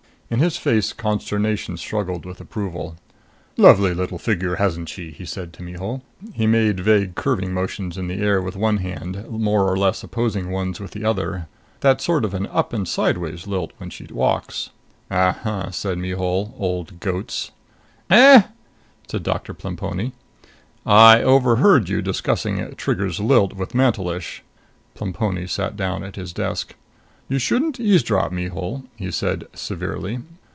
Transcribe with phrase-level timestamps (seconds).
[0.33, 2.95] In his face consternation struggled with approval.
[3.57, 6.03] "Lovely little figure, hasn't she?" he said to Mihul.
[6.31, 10.49] He made vague curving motions in the air with one hand, more or less opposing
[10.49, 11.47] ones with the other.
[11.81, 14.69] "That sort of an up and sideways lilt when she walks."
[15.11, 16.55] "Uh huh," said Mihul.
[16.57, 17.51] "Old goats."
[18.09, 18.43] "Eh?"
[19.09, 20.13] said Doctor Plemponi.
[20.85, 24.43] "I overheard you discussing Trigger's lilt with Mantelish."
[24.95, 26.75] Plemponi sat down at his desk.
[27.29, 30.19] "You shouldn't eavesdrop, Mihul," he said severely.